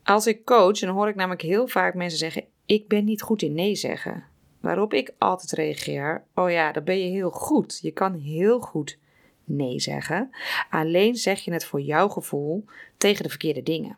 Als 0.04 0.28
ik 0.28 0.46
coach, 0.46 0.80
dan 0.80 0.96
hoor 0.96 1.08
ik 1.08 1.16
namelijk 1.16 1.42
heel 1.42 1.68
vaak 1.68 1.94
mensen 1.94 2.20
zeggen: 2.20 2.46
Ik 2.66 2.88
ben 2.88 3.06
niet 3.06 3.22
goed 3.22 3.42
in 3.42 3.54
nee 3.54 3.76
zeggen. 3.76 4.24
Waarop 4.60 4.94
ik 4.94 5.14
altijd 5.18 5.52
reageer: 5.52 6.24
Oh 6.36 6.52
ja, 6.52 6.72
dan 6.72 6.84
ben 6.84 7.00
je 7.00 7.10
heel 7.10 7.30
goed. 7.30 7.80
Je 7.82 7.92
kan 7.92 8.14
heel 8.14 8.60
goed 8.60 8.98
nee 9.44 9.80
zeggen. 9.80 10.30
Alleen 10.70 11.16
zeg 11.16 11.40
je 11.40 11.54
het 11.54 11.66
voor 11.66 11.82
jouw 11.82 12.10
gevoel 12.10 12.66
tegen 12.98 13.24
de 13.24 13.30
verkeerde 13.30 13.64
dingen. 13.64 13.98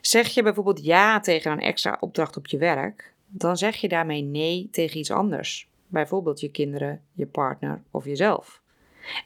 Zeg 0.00 0.28
je 0.28 0.42
bijvoorbeeld 0.42 0.84
ja 0.84 1.20
tegen 1.20 1.52
een 1.52 1.60
extra 1.60 1.96
opdracht 2.00 2.36
op 2.36 2.46
je 2.46 2.58
werk, 2.58 3.12
dan 3.26 3.56
zeg 3.56 3.76
je 3.76 3.88
daarmee 3.88 4.22
nee 4.22 4.68
tegen 4.70 4.98
iets 4.98 5.10
anders. 5.10 5.68
Bijvoorbeeld 5.86 6.40
je 6.40 6.50
kinderen, 6.50 7.00
je 7.12 7.26
partner 7.26 7.82
of 7.90 8.04
jezelf. 8.04 8.60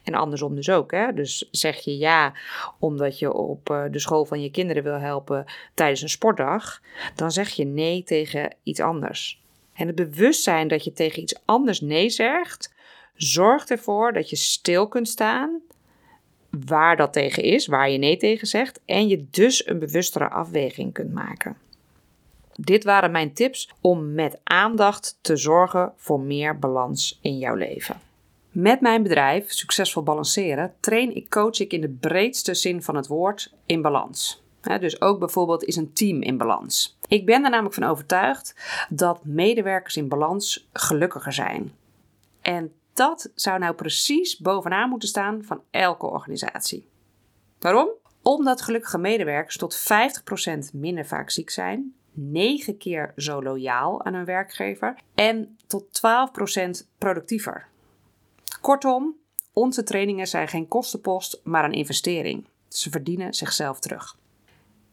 En 0.03 0.13
andersom 0.13 0.55
dus 0.55 0.69
ook. 0.69 0.91
Hè? 0.91 1.13
Dus 1.13 1.47
zeg 1.51 1.77
je 1.77 1.97
ja 1.97 2.33
omdat 2.79 3.19
je 3.19 3.33
op 3.33 3.69
eh, 3.69 3.83
de 3.91 3.99
school 3.99 4.25
van 4.25 4.41
je 4.41 4.51
kinderen 4.51 4.83
wil 4.83 4.99
helpen 4.99 5.45
tijdens 5.73 6.01
een 6.01 6.09
sportdag, 6.09 6.81
dan 7.15 7.31
zeg 7.31 7.49
je 7.49 7.65
nee 7.65 8.03
tegen 8.03 8.55
iets 8.63 8.79
anders. 8.79 9.43
En 9.73 9.87
het 9.87 9.95
bewustzijn 9.95 10.67
dat 10.67 10.83
je 10.83 10.91
tegen 10.91 11.21
iets 11.21 11.39
anders 11.45 11.81
nee 11.81 12.09
zegt, 12.09 12.73
zorgt 13.15 13.71
ervoor 13.71 14.13
dat 14.13 14.29
je 14.29 14.35
stil 14.35 14.87
kunt 14.87 15.07
staan 15.07 15.61
waar 16.65 16.97
dat 16.97 17.13
tegen 17.13 17.43
is, 17.43 17.67
waar 17.67 17.89
je 17.89 17.97
nee 17.97 18.17
tegen 18.17 18.47
zegt, 18.47 18.79
en 18.85 19.07
je 19.07 19.25
dus 19.31 19.67
een 19.67 19.79
bewustere 19.79 20.29
afweging 20.29 20.93
kunt 20.93 21.13
maken. 21.13 21.57
Dit 22.53 22.83
waren 22.83 23.11
mijn 23.11 23.33
tips 23.33 23.73
om 23.81 24.13
met 24.13 24.39
aandacht 24.43 25.17
te 25.21 25.35
zorgen 25.35 25.93
voor 25.95 26.19
meer 26.19 26.59
balans 26.59 27.19
in 27.21 27.37
jouw 27.37 27.55
leven. 27.55 27.99
Met 28.51 28.81
mijn 28.81 29.03
bedrijf 29.03 29.51
Succesvol 29.51 30.03
Balanceren 30.03 30.73
train 30.79 31.15
ik 31.15 31.29
coach 31.29 31.59
ik 31.59 31.73
in 31.73 31.81
de 31.81 31.89
breedste 31.89 32.53
zin 32.53 32.83
van 32.83 32.95
het 32.95 33.07
woord 33.07 33.53
in 33.65 33.81
balans. 33.81 34.43
dus 34.79 35.01
ook 35.01 35.19
bijvoorbeeld 35.19 35.63
is 35.63 35.75
een 35.75 35.93
team 35.93 36.21
in 36.21 36.37
balans. 36.37 36.97
Ik 37.07 37.25
ben 37.25 37.43
er 37.43 37.49
namelijk 37.49 37.75
van 37.75 37.83
overtuigd 37.83 38.55
dat 38.89 39.25
medewerkers 39.25 39.97
in 39.97 40.07
balans 40.07 40.67
gelukkiger 40.73 41.33
zijn. 41.33 41.73
En 42.41 42.71
dat 42.95 43.31
zou 43.35 43.59
nou 43.59 43.75
precies 43.75 44.37
bovenaan 44.37 44.89
moeten 44.89 45.09
staan 45.09 45.43
van 45.43 45.61
elke 45.71 46.05
organisatie. 46.05 46.89
Waarom? 47.59 47.89
Omdat 48.21 48.61
gelukkige 48.61 48.97
medewerkers 48.97 49.57
tot 49.57 49.77
50% 49.77 49.79
minder 50.73 51.05
vaak 51.05 51.29
ziek 51.29 51.49
zijn, 51.49 51.95
9 52.11 52.77
keer 52.77 53.13
zo 53.15 53.43
loyaal 53.43 54.05
aan 54.05 54.13
hun 54.13 54.25
werkgever 54.25 54.95
en 55.15 55.57
tot 55.67 56.01
12% 56.83 56.87
productiever. 56.97 57.67
Kortom, 58.61 59.15
onze 59.53 59.83
trainingen 59.83 60.27
zijn 60.27 60.47
geen 60.47 60.67
kostenpost, 60.67 61.41
maar 61.43 61.65
een 61.65 61.71
investering. 61.71 62.47
Ze 62.67 62.89
verdienen 62.89 63.33
zichzelf 63.33 63.79
terug. 63.79 64.17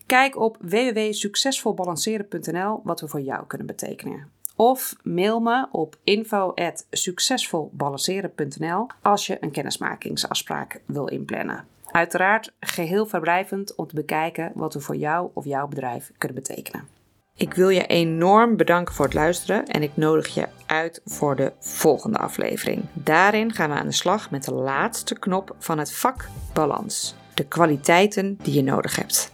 Kijk 0.07 0.37
op 0.37 0.57
www.succesvolbalanceren.nl 0.61 2.81
wat 2.85 3.01
we 3.01 3.09
voor 3.09 3.21
jou 3.21 3.47
kunnen 3.47 3.67
betekenen. 3.67 4.42
Of 4.57 4.97
mail 5.03 5.41
me 5.41 5.67
op 5.71 5.97
info.succesvolbalanceren.nl 6.05 8.87
als 9.03 9.27
je 9.27 9.37
een 9.41 9.51
kennismakingsafspraak 9.51 10.81
wil 10.87 11.07
inplannen. 11.07 11.65
Uiteraard 11.91 12.53
geheel 12.61 13.07
verblijvend 13.07 13.75
om 13.75 13.87
te 13.87 13.95
bekijken 13.95 14.53
wat 14.55 14.75
we 14.75 14.81
voor 14.81 14.97
jou 14.97 15.31
of 15.35 15.45
jouw 15.45 15.69
bedrijf 15.69 16.13
kunnen 16.19 16.43
betekenen. 16.43 16.89
Ik 17.37 17.55
wil 17.55 17.69
je 17.69 17.87
enorm 17.87 18.57
bedanken 18.57 18.95
voor 18.95 19.05
het 19.05 19.15
luisteren 19.15 19.67
en 19.67 19.83
ik 19.83 19.97
nodig 19.97 20.35
je 20.35 20.49
uit 20.67 21.01
voor 21.05 21.37
de 21.37 21.53
volgende 21.59 22.19
aflevering. 22.19 22.85
Daarin 22.93 23.53
gaan 23.53 23.71
we 23.71 23.77
aan 23.77 23.87
de 23.87 23.93
slag 23.93 24.31
met 24.31 24.45
de 24.45 24.55
laatste 24.55 25.19
knop 25.19 25.55
van 25.59 25.79
het 25.79 25.93
vak 25.93 26.29
balans. 26.53 27.15
De 27.35 27.45
kwaliteiten 27.45 28.39
die 28.43 28.55
je 28.55 28.63
nodig 28.63 28.97
hebt. 28.97 29.33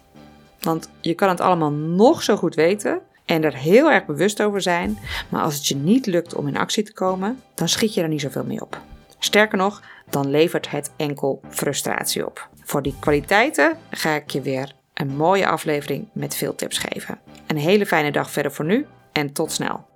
Want 0.61 0.91
je 1.01 1.15
kan 1.15 1.29
het 1.29 1.41
allemaal 1.41 1.73
nog 1.73 2.23
zo 2.23 2.37
goed 2.37 2.55
weten 2.55 3.01
en 3.29 3.45
er 3.45 3.55
heel 3.55 3.91
erg 3.91 4.07
bewust 4.07 4.43
over 4.43 4.63
zijn, 4.63 4.99
maar 5.29 5.43
als 5.43 5.55
het 5.55 5.67
je 5.67 5.77
niet 5.77 6.07
lukt 6.07 6.35
om 6.35 6.49
in 6.49 6.57
actie 6.57 6.83
te 6.83 6.93
komen, 6.93 7.43
dan 7.55 7.69
schiet 7.69 7.95
je 7.95 8.03
er 8.03 8.09
niet 8.09 8.21
zoveel 8.21 8.45
mee 8.45 8.61
op. 8.61 8.81
Sterker 9.19 9.59
nog, 9.59 9.83
dan 10.11 10.31
levert 10.31 10.71
het 10.71 10.91
enkel 10.97 11.41
frustratie 11.49 12.27
op. 12.27 12.49
Voor 12.65 12.83
die 12.83 12.95
kwaliteiten 13.01 13.77
ga 13.91 14.15
ik 14.15 14.31
je 14.31 14.41
weer 14.41 14.73
een 14.95 15.17
mooie 15.17 15.47
aflevering 15.47 16.09
met 16.13 16.35
veel 16.35 16.55
tips 16.55 16.79
geven. 16.79 17.19
Een 17.47 17.57
hele 17.57 17.87
fijne 17.87 18.13
dag 18.13 18.31
verder 18.31 18.53
voor 18.53 18.65
nu 18.65 18.87
en 19.13 19.33
tot 19.33 19.53
snel. 19.53 19.88